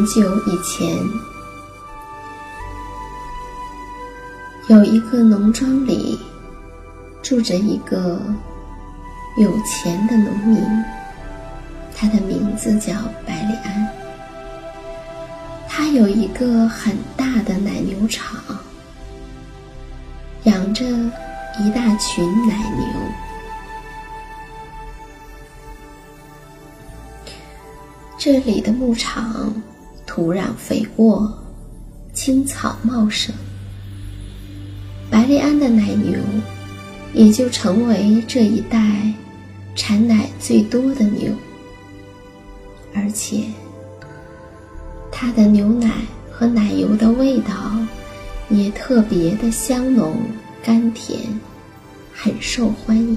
[0.00, 0.96] 很久以前，
[4.68, 6.18] 有一个农庄里
[7.22, 8.18] 住着一个
[9.36, 10.58] 有钱的农民，
[11.94, 12.94] 他的名字叫
[13.26, 13.86] 百里安。
[15.68, 18.42] 他有一个很大的奶牛场，
[20.44, 20.82] 养着
[21.58, 22.86] 一大群奶牛。
[28.16, 29.52] 这里的牧场
[30.12, 31.32] 土壤肥沃，
[32.12, 33.32] 青草茂盛，
[35.08, 36.18] 白利安的奶牛
[37.14, 39.14] 也就成为这一带
[39.76, 41.32] 产奶最多的牛，
[42.92, 43.44] 而且
[45.12, 45.92] 它的牛奶
[46.28, 47.54] 和奶油的味道
[48.48, 50.16] 也特别的香浓
[50.60, 51.20] 甘甜，
[52.12, 53.16] 很受欢迎。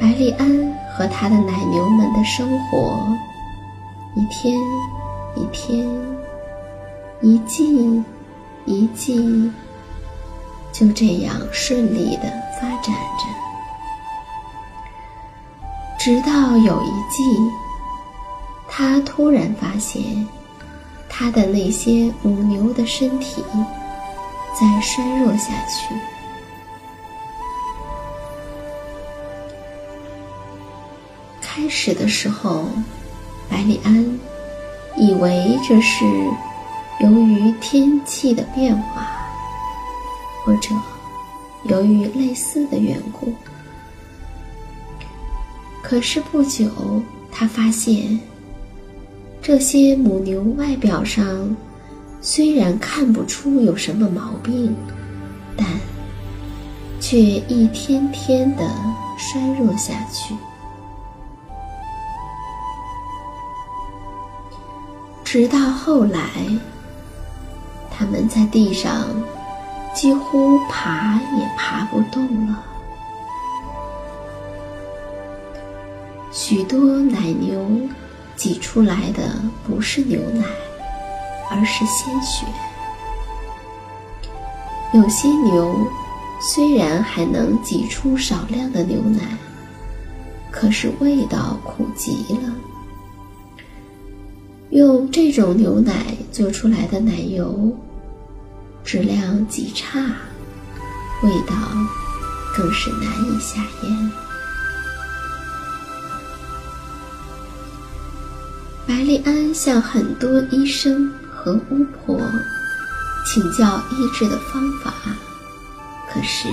[0.00, 3.08] 白利安和他的奶牛们的生活，
[4.14, 4.60] 一天
[5.34, 5.88] 一天，
[7.22, 8.04] 一季
[8.66, 9.50] 一季，
[10.70, 12.24] 就这样顺利的
[12.60, 13.24] 发展着。
[15.98, 17.24] 直到有一季，
[18.68, 20.02] 他突然发现，
[21.08, 23.42] 他的那些母牛的身体
[24.52, 25.94] 在衰弱下去。
[31.70, 32.66] 始的时候，
[33.48, 34.04] 百里安
[34.96, 36.04] 以为这是
[37.00, 39.06] 由于天气的变化，
[40.44, 40.68] 或者
[41.64, 43.32] 由于类似的缘故。
[45.82, 46.68] 可是不久，
[47.30, 48.18] 他发现
[49.40, 51.56] 这些母牛外表上
[52.20, 54.74] 虽然看不出有什么毛病，
[55.56, 55.66] 但
[57.00, 58.68] 却一天天的
[59.16, 60.34] 衰弱下去。
[65.32, 66.28] 直到后来，
[67.88, 69.06] 他们在地上
[69.94, 72.64] 几乎爬也爬不动了。
[76.32, 77.64] 许多奶牛
[78.34, 80.44] 挤出来的不是牛奶，
[81.48, 82.44] 而是鲜血。
[84.92, 85.86] 有些牛
[86.40, 89.20] 虽然还能挤出少量的牛奶，
[90.50, 92.52] 可是味道苦极了。
[94.70, 97.76] 用这种牛奶做出来的奶油，
[98.84, 99.98] 质量极差，
[101.24, 101.56] 味道
[102.56, 104.12] 更是难以下咽。
[108.86, 112.20] 白丽安向很多医生和巫婆
[113.26, 114.94] 请教医治的方法，
[116.12, 116.48] 可是，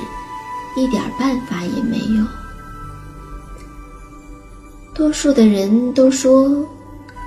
[0.75, 2.25] 一点办法也没有。
[4.95, 6.67] 多数的人都说，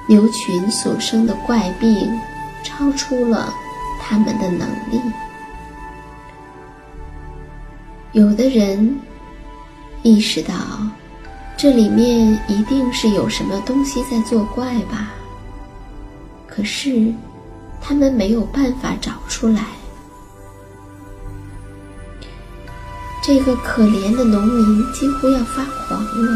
[0.06, 2.10] 牛群所生的怪病
[2.62, 3.52] 超出了
[4.00, 5.00] 他们的能力。
[8.12, 8.98] 有的人
[10.02, 10.54] 意识到。
[11.62, 15.10] 这里面一定是有什么东西在作怪吧？
[16.48, 17.12] 可是，
[17.82, 19.66] 他们没有办法找出来。
[23.22, 26.32] 这个可怜的农民几乎要发狂了，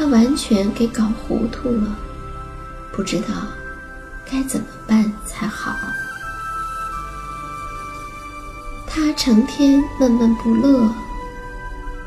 [0.00, 1.94] 他完全给搞糊涂了，
[2.90, 3.34] 不知道
[4.24, 5.76] 该怎么办才好。
[8.86, 10.90] 他成天闷闷不乐。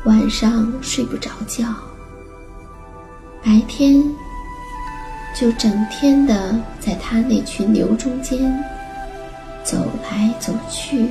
[0.06, 1.72] 晚上睡不着觉，
[3.44, 4.02] 白天
[5.38, 8.52] 就整天的在他那群牛中间
[9.62, 11.10] 走来走去，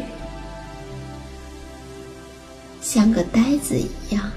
[2.81, 4.29] 像个呆子一样。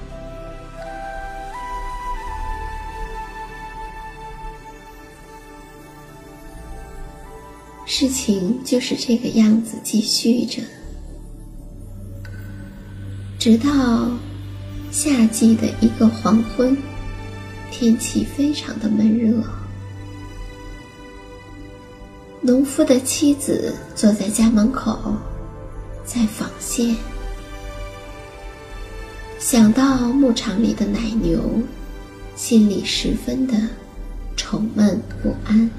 [7.87, 10.61] 事情就是这个样子继续着，
[13.39, 14.11] 直到。
[14.93, 16.75] 夏季的一个黄昏，
[17.71, 19.45] 天气非常的闷热。
[22.41, 25.15] 农夫的妻子坐在家门口，
[26.03, 26.97] 在纺线。
[29.39, 31.43] 想到牧场里的奶牛，
[32.37, 33.55] 心里十分的
[34.35, 35.71] 愁闷不安。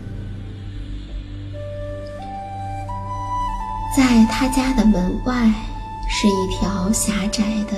[3.98, 5.52] 在他家的门外，
[6.08, 7.76] 是一条狭窄的。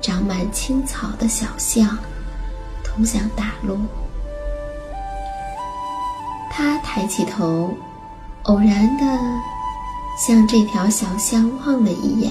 [0.00, 1.98] 长满青草的小巷，
[2.84, 3.76] 通向大路。
[6.48, 7.76] 他抬起头，
[8.44, 9.04] 偶然的
[10.16, 12.30] 向这条小巷望了一眼，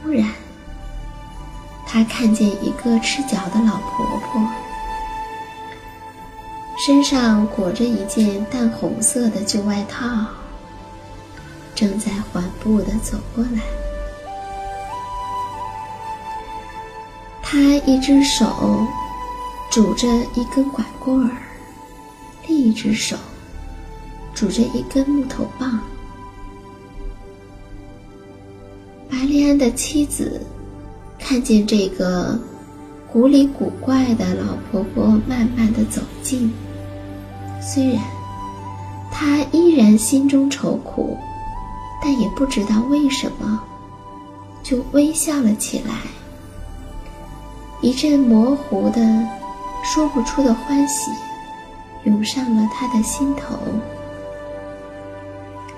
[0.00, 0.30] 忽然，
[1.84, 4.40] 他看见一个赤脚的老婆婆，
[6.78, 10.06] 身上裹着一件淡红色的旧外套，
[11.84, 13.60] 正在缓步的走过来。
[17.42, 18.86] 他一只手
[19.70, 21.30] 拄着一根拐棍儿，
[22.48, 23.18] 另一只手
[24.34, 25.78] 拄着一根木头棒。
[29.10, 30.40] 白丽安的妻子
[31.18, 32.38] 看见这个
[33.12, 36.50] 古里古怪的老婆婆慢慢的走近，
[37.60, 38.02] 虽然
[39.12, 41.18] 她依然心中愁苦，
[42.06, 43.58] 但也不知道为什么，
[44.62, 45.94] 就微笑了起来。
[47.80, 49.00] 一阵模糊的、
[49.82, 51.10] 说不出的欢喜
[52.04, 53.56] 涌上了他的心头，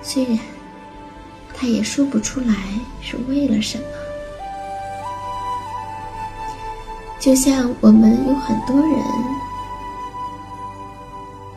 [0.03, 0.37] 虽然
[1.55, 2.55] 他也说不出来
[3.01, 3.85] 是为了什么。
[7.21, 8.99] 就像我们有很多人，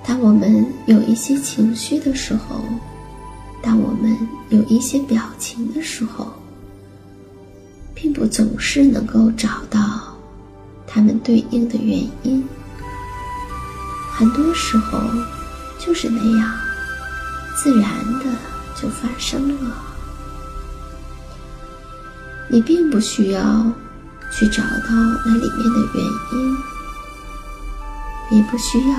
[0.03, 2.61] 当我们有一些情绪的时候，
[3.61, 4.17] 当我们
[4.49, 6.31] 有一些表情的时候，
[7.93, 9.79] 并不总是能够找到。
[10.91, 12.43] 他们对应的原因，
[14.11, 14.99] 很多时候
[15.77, 16.51] 就是那样，
[17.55, 18.25] 自然的
[18.75, 19.77] 就发生了。
[22.49, 23.71] 你并不需要
[24.31, 24.89] 去找到
[25.23, 26.57] 那里面的原因，
[28.31, 28.95] 也不需要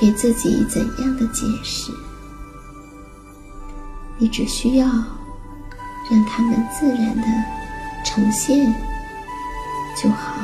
[0.00, 1.92] 给自己怎样的解释，
[4.18, 7.22] 你只需要让他们自然的
[8.04, 8.74] 呈现
[9.96, 10.34] 就好。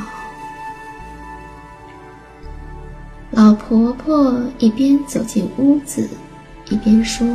[3.30, 6.06] 老婆婆一边走进屋子，
[6.68, 7.26] 一边说：“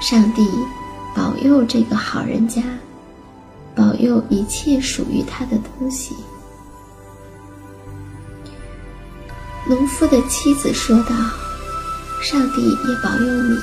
[0.00, 0.48] 上帝
[1.14, 2.62] 保佑这个好人家，
[3.74, 6.16] 保佑一切属于他的东西。”
[9.68, 11.14] 农夫的妻子说道
[12.22, 13.54] ：“上帝也保佑你，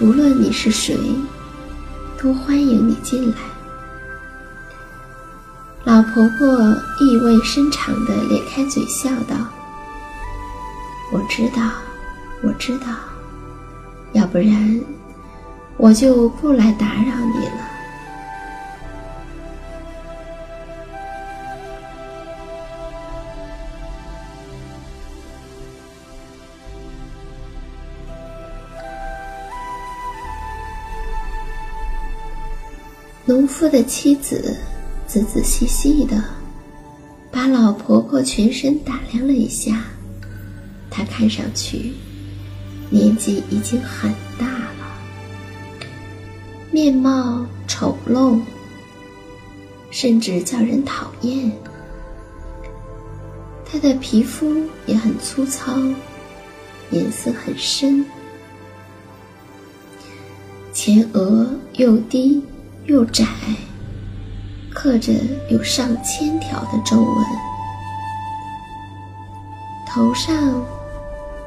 [0.00, 0.98] 无论你是谁，
[2.18, 3.36] 都欢迎你进来。”
[5.84, 6.56] 老婆婆
[7.00, 9.36] 意味深长地咧开嘴笑道。
[11.12, 11.70] 我知道，
[12.42, 12.86] 我知道，
[14.12, 14.80] 要不然
[15.76, 17.69] 我就不来打扰你了。
[33.30, 34.56] 农夫的妻子
[35.06, 36.20] 仔仔细细的
[37.30, 39.84] 把老婆婆全身打量了一下，
[40.90, 41.92] 她看上去
[42.90, 44.84] 年纪已经很大了，
[46.72, 48.40] 面貌丑陋，
[49.92, 51.52] 甚至叫人讨厌。
[53.64, 54.56] 她的皮肤
[54.86, 55.72] 也很粗糙，
[56.90, 58.04] 颜色很深，
[60.72, 62.42] 前额又低。
[62.90, 63.24] 又窄，
[64.74, 65.12] 刻着
[65.48, 67.24] 有上千条的皱纹，
[69.86, 70.34] 头上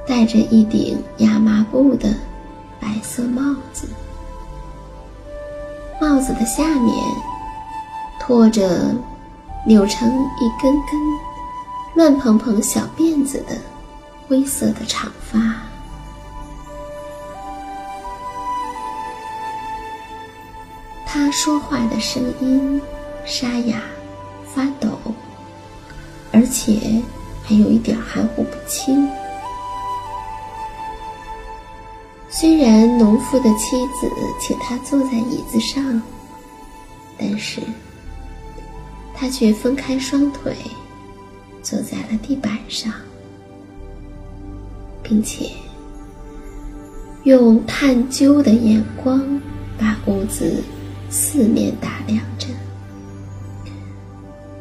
[0.07, 2.15] 戴着一顶亚麻布的
[2.79, 3.89] 白色帽子，
[5.99, 6.95] 帽子的下面
[8.21, 8.95] 拖着
[9.67, 10.09] 扭成
[10.39, 10.97] 一根根
[11.93, 13.57] 乱蓬蓬小辫子的
[14.29, 15.72] 灰色的长发。
[21.33, 22.79] 说话的声音
[23.25, 23.81] 沙哑、
[24.45, 24.87] 发抖，
[26.31, 27.01] 而且
[27.43, 29.09] 还有一点含糊不清。
[32.29, 34.07] 虽然农夫的妻子
[34.39, 35.99] 请他坐在椅子上，
[37.17, 37.59] 但是
[39.15, 40.55] 他却分开双腿，
[41.63, 42.93] 坐在了地板上，
[45.01, 45.49] 并且
[47.23, 49.19] 用探究的眼光
[49.79, 50.63] 把屋子。
[51.15, 52.47] 四面打量着，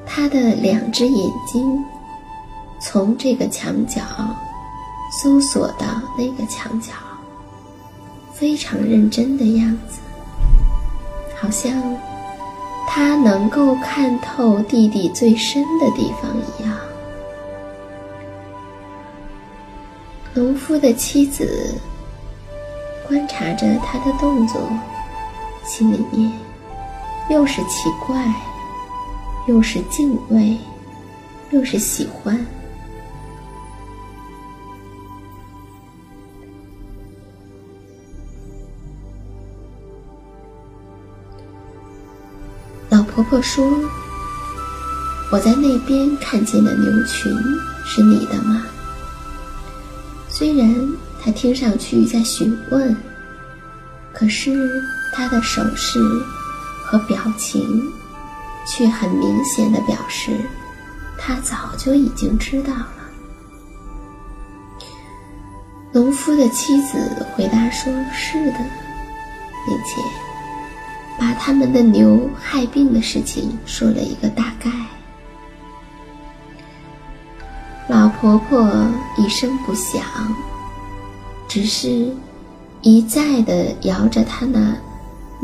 [0.05, 1.83] 他的两只眼睛
[2.79, 4.03] 从这个墙角
[5.11, 6.93] 搜索到那个墙角，
[8.35, 10.01] 非常认真的样子，
[11.41, 11.73] 好像
[12.87, 16.77] 他能够看透地底最深的地方一样。
[20.35, 21.75] 农夫的妻子
[23.09, 24.61] 观察着他的动作。
[25.65, 26.31] 心里面
[27.33, 28.31] 又是奇怪，
[29.49, 30.55] 又是敬畏，
[31.51, 32.39] 又是喜欢。
[42.91, 43.67] 老婆婆说
[45.33, 47.35] ：“我在那边看见的牛群
[47.87, 48.63] 是你的吗？”
[50.29, 50.71] 虽然
[51.19, 52.95] 她听上去在询问，
[54.13, 54.69] 可是。
[55.15, 56.01] 他的手势
[56.93, 57.91] 和表情，
[58.67, 60.39] 却很明显的表示，
[61.19, 62.97] 他早就已经知道了。
[65.91, 68.59] 农夫的妻子回答说：“是的，
[69.67, 70.03] 并且
[71.19, 74.71] 把他们的牛害病的事情说了一个大概。”
[77.89, 78.71] 老婆婆
[79.17, 80.03] 一声不响，
[81.49, 82.15] 只是
[82.83, 84.77] 一再的摇着她那。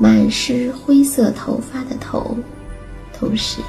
[0.01, 2.37] 满是灰色头发的头，
[3.19, 3.61] 同时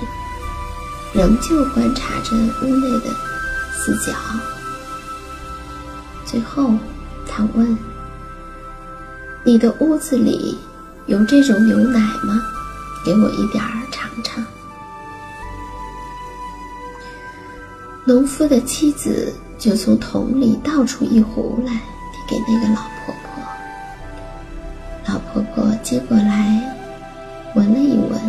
[1.12, 3.10] 仍旧观察着屋内的
[3.74, 4.14] 四角。
[6.26, 6.72] 最后，
[7.28, 7.76] 他问
[9.44, 10.56] ：“你的屋子里
[11.08, 12.40] 有这种牛奶吗？
[13.04, 14.46] 给我一点儿尝尝。”
[18.06, 21.80] 农夫的妻子就从桶里倒出一壶来，递
[22.30, 23.16] 给那个老婆婆。
[23.16, 23.19] 老婆婆
[25.90, 26.62] 接过来，
[27.56, 28.22] 闻了一闻，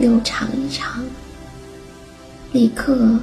[0.00, 1.00] 又尝一尝，
[2.50, 3.20] 立刻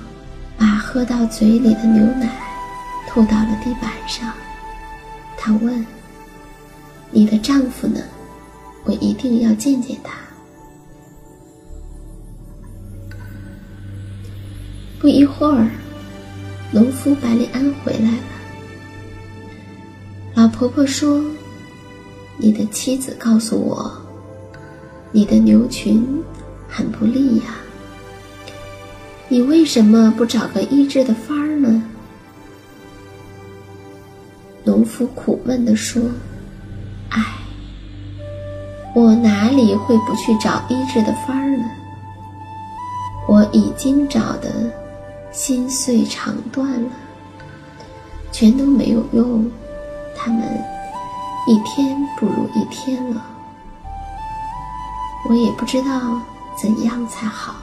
[0.57, 2.39] 把喝到嘴里的牛奶
[3.09, 4.31] 吐到了地板上。
[5.37, 5.85] 她问
[7.11, 7.99] ：“你的丈夫呢？
[8.85, 10.13] 我一定要见见他。”
[15.01, 15.67] 不一会儿，
[16.71, 18.23] 农夫百里安回来了。
[20.35, 21.21] 老婆婆说。
[22.41, 23.91] 你的妻子告诉我，
[25.11, 26.23] 你的牛群
[26.69, 27.43] 很不利呀。
[29.27, 31.83] 你为什么不找个医治的法儿呢？
[34.63, 36.01] 农夫苦闷地说
[37.11, 37.21] ：“唉，
[38.95, 41.65] 我哪里会不去找医治的法儿呢？
[43.27, 44.71] 我已经找得
[45.29, 46.89] 心碎肠断了，
[48.31, 49.45] 全都没有用。
[50.15, 50.47] 他们。”
[51.49, 53.25] 一天不如一天了，
[55.27, 56.21] 我也不知道
[56.55, 57.55] 怎样才好。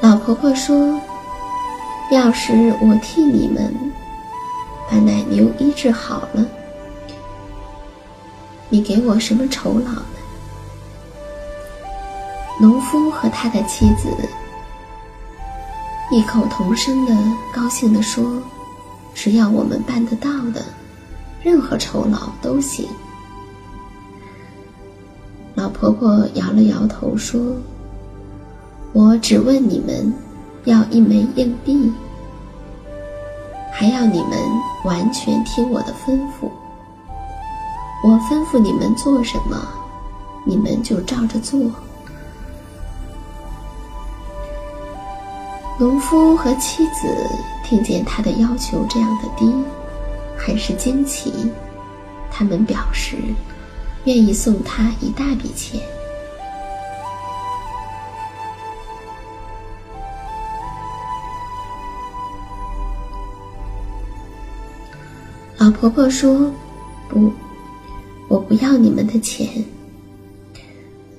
[0.00, 1.00] 老婆婆说
[2.10, 3.72] ：“要是我替你们
[4.90, 6.44] 把奶牛医治好了，
[8.68, 10.02] 你给我什么酬劳呢？”
[12.60, 14.08] 农夫和他的妻子
[16.10, 17.14] 异口同声的
[17.54, 18.42] 高兴地说
[19.20, 20.64] ：“只要我们办得到的，
[21.42, 22.88] 任何酬劳都行。”
[25.56, 27.40] 老婆婆摇了摇头说
[28.94, 30.12] ：“我只问你们，
[30.66, 31.92] 要一枚硬币，
[33.72, 34.38] 还要你们
[34.84, 36.48] 完全听我的吩咐。
[38.04, 39.60] 我吩咐你们做什么，
[40.46, 41.60] 你们就照着做。”
[45.78, 47.06] 农夫和妻子
[47.64, 49.52] 听见他的要求这样的低，
[50.36, 51.32] 很是惊奇，
[52.30, 53.16] 他们表示。
[54.04, 55.78] 愿意送他一大笔钱。
[65.58, 66.50] 老婆婆说
[67.10, 67.30] ：“不，
[68.28, 69.46] 我不要你们的钱，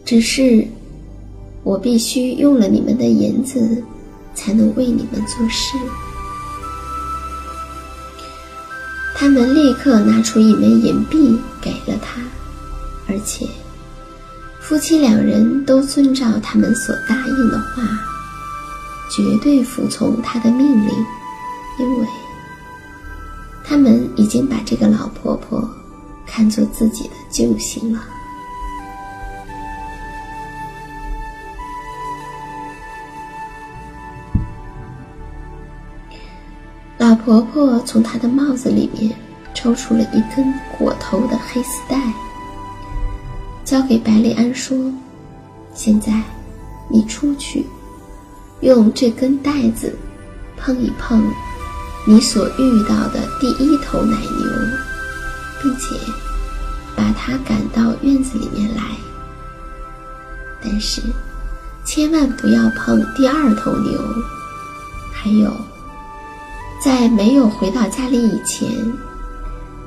[0.03, 0.65] 只是
[1.61, 3.83] 我必须用了你们的银子，
[4.33, 5.77] 才能为你们做事。”
[9.15, 12.21] 他们立刻拿出一枚银币给了他。
[13.07, 13.48] 而且，
[14.62, 17.81] 夫妻两人都遵照他们所答应的话，
[19.09, 21.05] 绝对服从他的命令，
[21.79, 22.07] 因为
[23.63, 25.67] 他们已经把这个老婆婆
[26.25, 28.00] 看作自己的救星了。
[37.23, 39.13] 婆婆从她的帽子里面
[39.53, 42.01] 抽出了一根裹头的黑丝带。
[43.63, 44.75] 交给百里安说
[45.75, 46.23] ：“现在，
[46.89, 47.65] 你出去，
[48.61, 49.95] 用这根带子
[50.57, 51.23] 碰一碰
[52.07, 54.49] 你所遇到的第一头奶牛，
[55.61, 55.95] 并且
[56.95, 58.81] 把它赶到院子里面来。
[60.63, 61.01] 但是，
[61.85, 64.00] 千万不要碰第二头牛。
[65.13, 65.51] 还有，
[66.79, 68.70] 在没有回到家里以前，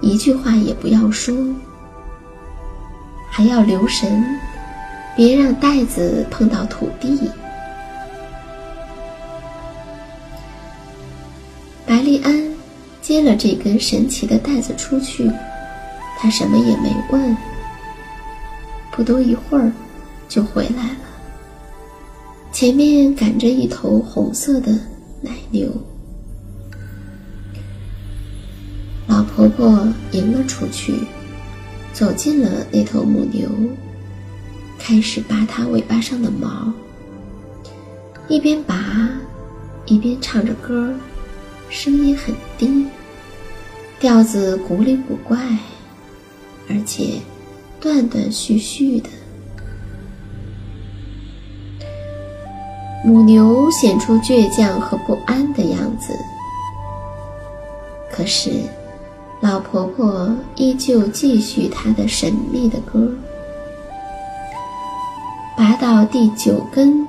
[0.00, 1.34] 一句话也不要说。”
[3.34, 4.22] 还要留神，
[5.16, 7.30] 别让袋子碰到土地。
[11.86, 12.54] 白丽安
[13.00, 15.30] 接了这根神奇的带子出去，
[16.18, 17.34] 他什么也没问。
[18.90, 19.72] 不多一会儿，
[20.28, 20.98] 就回来了。
[22.52, 24.72] 前面赶着一头红色的
[25.22, 25.70] 奶牛，
[29.34, 30.94] 婆婆迎了出去。
[31.92, 33.46] 走进了那头母牛，
[34.78, 36.72] 开始拔它尾巴上的毛，
[38.28, 39.10] 一边拔，
[39.84, 40.94] 一边唱着歌，
[41.68, 42.86] 声音很低，
[44.00, 45.38] 调子古里古怪，
[46.70, 47.20] 而且
[47.78, 49.10] 断断续续的。
[53.04, 56.14] 母牛显出倔强和不安的样子，
[58.10, 58.50] 可是。
[59.42, 63.12] 老婆婆依旧继续她的神秘的歌，
[65.56, 67.04] 拔到第九根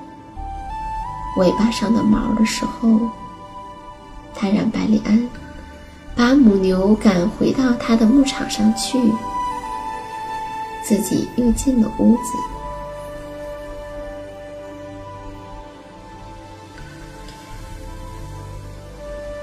[1.37, 2.99] 尾巴上的毛的时候，
[4.33, 5.29] 她让百里安
[6.15, 8.99] 把母牛赶回到他的牧场上去，
[10.83, 12.33] 自己又进了屋子。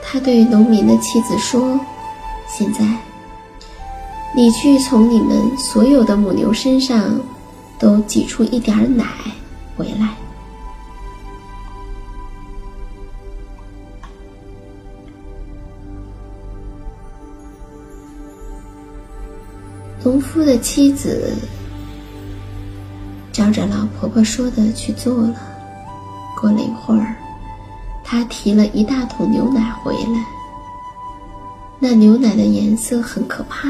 [0.02, 1.78] 他对农民的妻子说。
[2.52, 2.84] 现在，
[4.34, 7.18] 你去从你们所有的母牛身上
[7.78, 9.06] 都挤出一点奶
[9.76, 10.14] 回来。
[20.02, 21.32] 农夫的妻子
[23.32, 25.34] 照着老婆婆说的去做了。
[26.38, 27.14] 过了一会儿，
[28.02, 30.39] 她提了一大桶牛奶回来。
[31.82, 33.68] 那牛奶的颜色很可怕。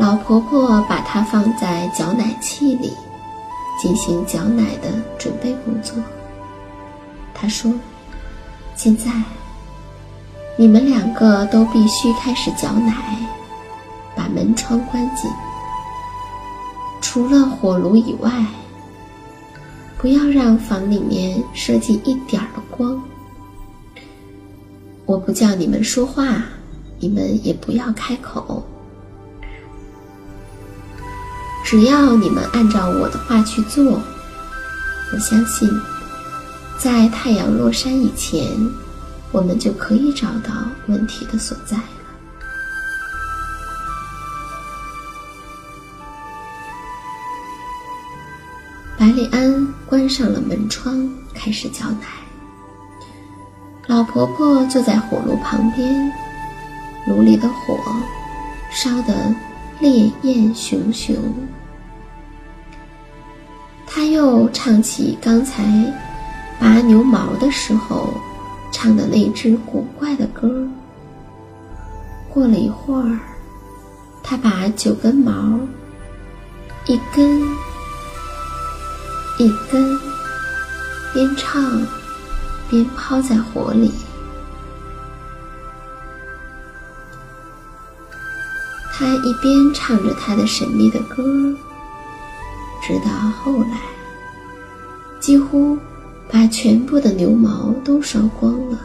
[0.00, 2.92] 老婆婆把它放在搅奶器里，
[3.80, 5.94] 进行搅奶的准备工作。
[7.32, 7.72] 她说
[8.74, 9.12] ：“现在，
[10.56, 12.92] 你们两个都必须开始搅奶，
[14.16, 15.30] 把门窗关紧，
[17.00, 18.44] 除了火炉以外，
[19.98, 23.00] 不要让房里面射进一点儿的光。”
[25.06, 26.42] 我不叫你们说话
[26.98, 28.64] 你们也不要开口。
[31.64, 33.84] 只要你们按照我的话去做
[35.12, 35.68] 我相信
[36.78, 38.46] 在太阳落山以前
[39.32, 40.52] 我们就可以找到
[40.86, 41.82] 问题的所在了。
[48.96, 52.23] 百里安关上了门窗开始叫奶。
[53.86, 56.10] 老婆婆坐在火炉旁边，
[57.06, 57.78] 炉里的火
[58.70, 59.34] 烧得
[59.78, 61.14] 烈焰熊熊。
[63.86, 65.62] 她又唱起刚才
[66.58, 68.14] 拔牛毛的时候
[68.72, 70.66] 唱的那支古怪的歌。
[72.32, 73.18] 过了一会儿，
[74.22, 75.58] 她把九根毛
[76.86, 77.42] 一根。
[79.36, 79.98] 一根，
[81.12, 81.62] 边唱
[82.70, 83.92] 边抛在火里。
[88.92, 91.24] 他一边唱着他的神秘的歌，
[92.82, 93.10] 直到
[93.42, 93.80] 后来，
[95.20, 95.76] 几乎
[96.30, 98.78] 把全部的牛毛都烧光了。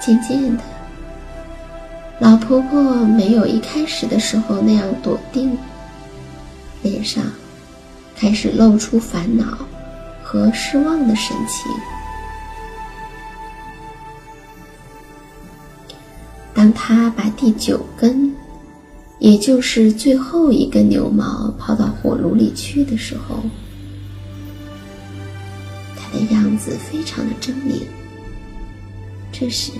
[0.00, 0.62] 渐渐的，
[2.18, 5.56] 老婆婆没有一开始的时候那样笃定，
[6.82, 7.22] 脸上。
[8.16, 9.46] 开始露出烦恼
[10.22, 11.72] 和失望的神情。
[16.60, 18.34] 当他把第九根，
[19.18, 23.42] 也就是最后一根牛毛抛到火炉里去的时候，
[25.96, 27.80] 他的样子非常的狰狞。
[29.32, 29.72] 这时，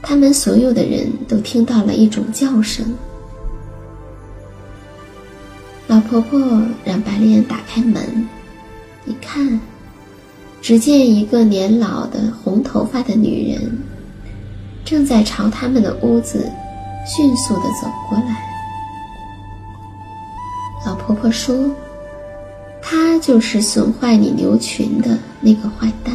[0.00, 2.82] 他们所有的人都听到了一种叫声。
[5.86, 6.40] 老婆婆
[6.86, 8.26] 让白莲打开门，
[9.04, 9.60] 一看，
[10.62, 13.78] 只见一个年老的红头发的女人，
[14.84, 16.50] 正在朝他们的屋子
[17.06, 18.42] 迅速的走过来。
[20.84, 21.70] 老婆婆说
[22.82, 26.14] ：“她就是损坏你牛群的那个坏蛋。”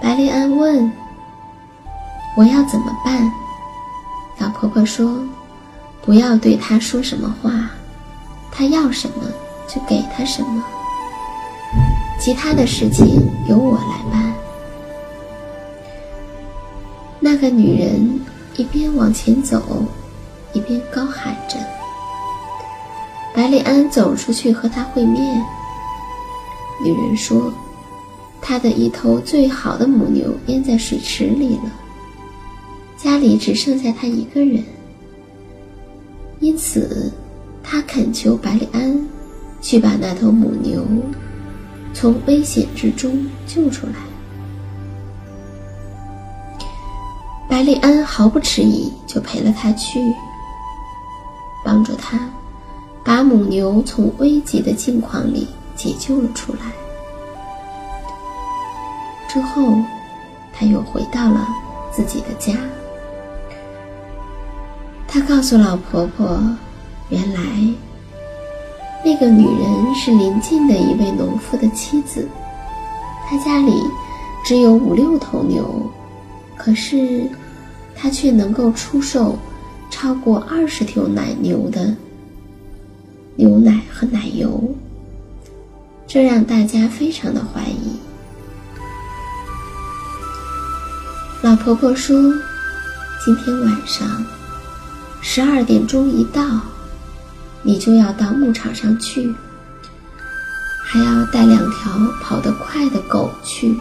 [0.00, 0.90] 白丽安问
[2.36, 3.30] ：“我要怎么办？”
[4.38, 5.20] 老婆婆说。
[6.02, 7.68] 不要对他说什么话，
[8.52, 9.24] 他要什么
[9.66, 10.64] 就给他什么。
[12.16, 14.32] 其他的事情由我来办。
[17.38, 18.18] 那个女人
[18.56, 19.84] 一边往前走，
[20.54, 21.58] 一边高喊着。
[23.34, 25.44] 百里安走出去和他会面。
[26.82, 27.52] 女人说
[28.40, 31.70] ：“她的一头最好的母牛淹在水池里了，
[32.96, 34.64] 家里只剩下她一个人。”
[36.40, 37.12] 因此，
[37.62, 39.06] 他恳求百里安
[39.60, 40.82] 去把那头母牛
[41.92, 44.15] 从危险之中救出来。
[47.48, 50.00] 白丽安毫不迟疑，就陪了他去，
[51.64, 52.18] 帮助他
[53.04, 56.58] 把母牛从危急的境况里解救了出来。
[59.28, 59.76] 之后，
[60.52, 61.46] 他又回到了
[61.92, 62.54] 自己的家。
[65.06, 66.38] 他告诉老婆婆，
[67.10, 67.40] 原来
[69.04, 72.28] 那个女人是邻近的一位农妇的妻子，
[73.28, 73.72] 他家里
[74.44, 75.64] 只有五六头牛，
[76.56, 77.28] 可是
[77.94, 79.38] 他却能够出售
[79.90, 81.94] 超过二十头奶牛的
[83.36, 84.74] 牛奶和奶油，
[86.06, 87.96] 这让大家非常的怀疑。
[91.42, 92.16] 老婆婆说
[93.24, 94.24] ：“今天晚上。”
[95.22, 96.60] 十二点钟一到，
[97.62, 99.34] 你就要到牧场上去，
[100.84, 101.92] 还要带两条
[102.22, 103.76] 跑得快的狗去。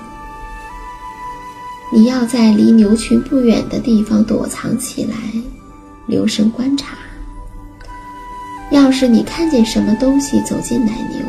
[1.93, 5.15] 你要在离牛群不远的地方躲藏起来，
[6.07, 6.97] 留神观察。
[8.71, 11.19] 要是你看见什么东西走进奶牛，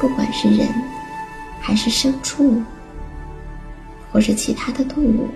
[0.00, 0.66] 不管是人，
[1.60, 2.60] 还是牲畜，
[4.10, 5.28] 或是其他的动物，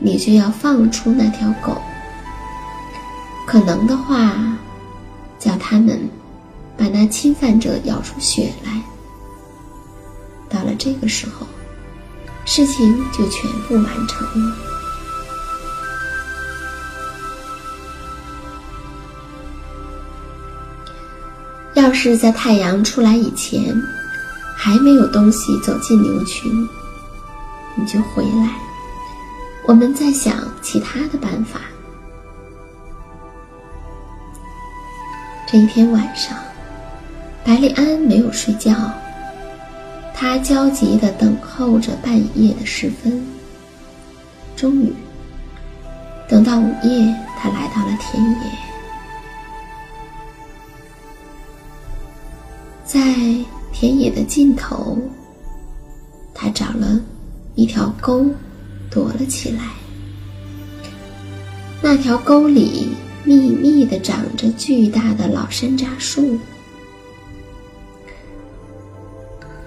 [0.00, 1.80] 你就要放出那条狗。
[3.46, 4.58] 可能的话，
[5.38, 6.10] 叫他们
[6.76, 8.82] 把那侵犯者咬出血来。
[10.48, 11.46] 到了这个时候，
[12.46, 14.56] 事情就全部完成了。
[21.74, 23.76] 要是在太阳出来以前，
[24.56, 26.50] 还没有东西走进牛群，
[27.74, 28.56] 你就回来，
[29.66, 31.60] 我们再想其他的办法。
[35.46, 36.36] 这一天晚上，
[37.44, 38.72] 百里安没有睡觉，
[40.18, 43.22] 他焦急地等候着半夜的时分。
[44.56, 44.90] 终于，
[46.26, 48.38] 等到午夜，他来到了田野，
[52.82, 52.98] 在
[53.72, 54.98] 田野的尽头，
[56.32, 56.98] 他找了
[57.54, 58.24] 一条沟，
[58.90, 59.62] 躲了起来。
[61.82, 62.88] 那条沟里。
[63.28, 66.38] 密密的长着巨大的老山楂树。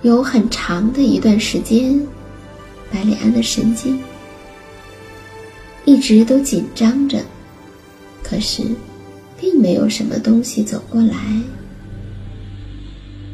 [0.01, 1.99] 有很长的一段时间，
[2.91, 4.01] 百里安的神经
[5.83, 7.21] 一直都紧张着，
[8.23, 8.63] 可是
[9.38, 11.15] 并没有什么东西走过来。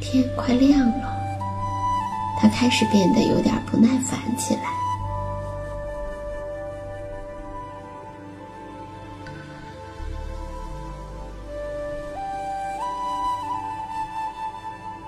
[0.01, 1.15] 天快亮了，
[2.39, 4.61] 他开始变得有点不耐烦起来。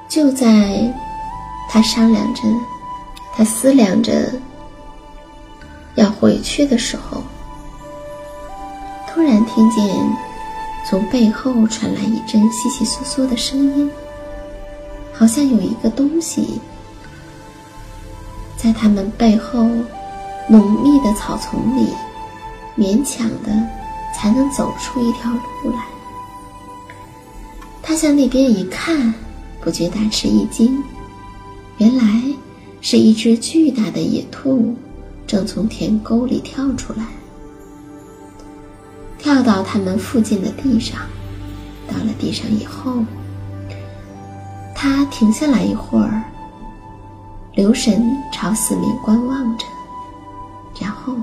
[0.08, 0.93] 就在
[1.70, 2.42] 他商量着、
[3.34, 4.32] 他思量着
[5.96, 7.22] 要回去的时候，
[9.08, 9.86] 突然听见
[10.90, 13.92] 从背后传来一阵窸窸窣窣的声音，
[15.14, 16.60] 好像有一个东西
[18.56, 19.68] 在他们背后
[20.48, 21.94] 浓密的草丛里，
[22.78, 23.52] 勉强的
[24.16, 25.86] 才能走出一条路来。
[27.84, 29.14] 他向那边一看。
[29.60, 30.82] 不觉大吃一惊，
[31.78, 32.04] 原来
[32.82, 34.76] 是一只巨大的野兔，
[35.28, 37.06] 正从田沟里跳出来，
[39.20, 41.00] 跳到他们附近的地上。
[41.88, 42.94] 到了地上以后，
[44.76, 46.24] 它停下来一会儿，
[47.54, 49.66] 留神朝四面观望着，
[50.82, 51.16] 然后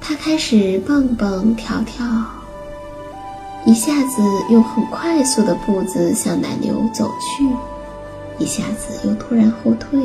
[0.00, 2.06] 它开始蹦蹦跳跳。
[3.66, 7.48] 一下子用很快速的步子向奶牛走去，
[8.38, 10.00] 一下子又突然后退。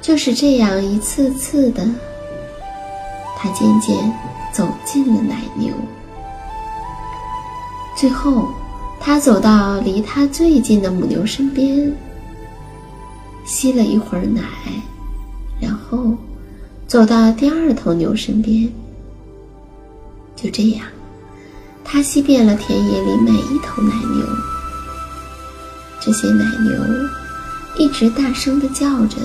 [0.00, 1.86] 就是这样一次次的，
[3.36, 3.96] 他渐渐
[4.52, 5.72] 走进了奶牛。
[7.96, 8.48] 最后，
[9.00, 11.92] 他走到离他最近的母牛身边，
[13.44, 14.42] 吸了一会儿奶，
[15.60, 16.14] 然后
[16.86, 18.72] 走到第二头牛身边。
[20.36, 20.86] 就这样。
[21.84, 24.26] 他吸遍了田野里每一头奶牛，
[26.08, 26.72] 这些奶牛
[27.76, 29.18] 一直大声的叫着，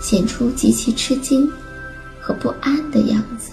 [0.00, 1.50] 显出极其吃惊
[2.20, 3.50] 和不安的样子。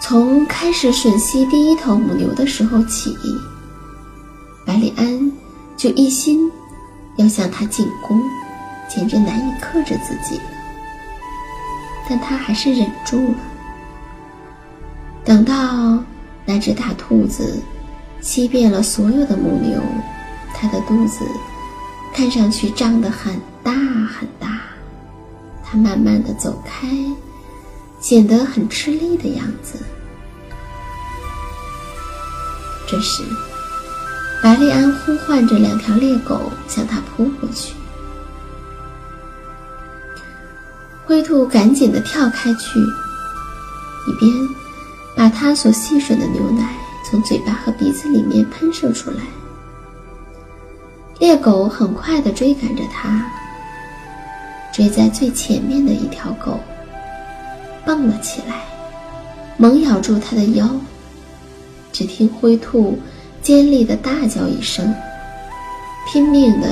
[0.00, 3.18] 从开始吮吸第一头母牛的时候起，
[4.64, 5.32] 百里安
[5.76, 6.48] 就一心
[7.16, 8.22] 要向他进攻，
[8.88, 10.40] 简直难以克制自己。
[12.08, 13.38] 但他还是忍住了。
[15.24, 15.98] 等到
[16.46, 17.60] 那只大兔子
[18.20, 19.80] 吸遍了所有的母牛，
[20.54, 21.24] 它的肚子
[22.14, 24.60] 看上去胀得很大很大。
[25.64, 26.88] 它慢慢的走开，
[28.00, 29.78] 显得很吃力的样子。
[32.86, 33.22] 这时，
[34.42, 37.72] 白丽安呼唤着两条猎狗向它扑过去，
[41.06, 42.80] 灰兔赶紧的跳开去，
[44.08, 44.30] 一边。
[45.16, 46.74] 把它所吸吮的牛奶
[47.10, 49.16] 从嘴巴和鼻子里面喷射出来。
[51.18, 53.28] 猎狗很快地追赶着他，
[54.72, 56.60] 追在最前面的一条狗
[57.84, 58.64] 蹦了起来，
[59.56, 60.70] 猛咬住他的腰。
[61.92, 62.96] 只听灰兔
[63.42, 64.94] 尖利的大叫一声，
[66.06, 66.68] 拼命地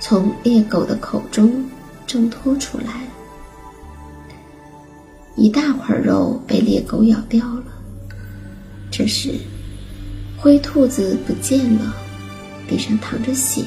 [0.00, 1.64] 从猎狗的口中
[2.04, 3.06] 挣脱出来。
[5.36, 7.67] 一大块肉被猎狗咬掉了。
[8.90, 9.34] 这时，
[10.36, 11.94] 灰兔子不见了，
[12.66, 13.62] 地上淌着血。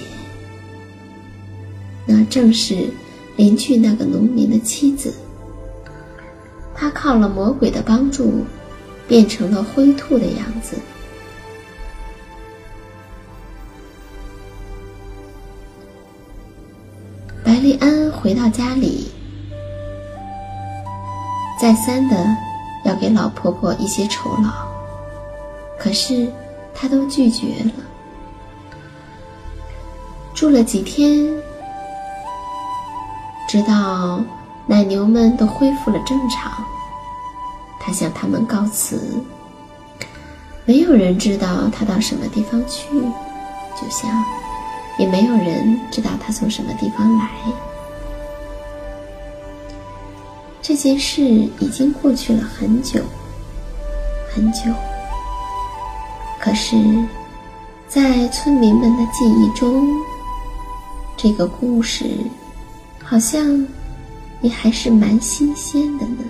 [2.05, 2.89] 那正是
[3.37, 5.13] 邻居那个农民的妻子。
[6.75, 8.45] 他靠了魔鬼的帮助，
[9.07, 10.75] 变成了灰兔的样子。
[17.43, 19.11] 白丽安回到家里。
[21.59, 22.15] 再三的
[22.83, 24.70] 要给老婆婆一些酬劳，
[25.81, 26.31] 可是
[26.75, 27.71] 他都拒绝了。
[30.31, 31.27] 住了几天，
[33.49, 34.23] 直到
[34.67, 36.51] 奶牛们都恢复了正常，
[37.79, 39.01] 他向他们告辞。
[40.65, 42.87] 没有人知道他到什么地方去，
[43.75, 44.23] 就像
[44.99, 47.27] 也没有人知道他从什么地方来。
[50.61, 53.01] 这件事已经过去了很久，
[54.29, 54.61] 很久。
[56.41, 56.75] 可是，
[57.87, 59.87] 在村民们的记忆中，
[61.15, 62.17] 这个故事
[63.03, 63.65] 好像
[64.41, 66.23] 也还是蛮新鲜的呢。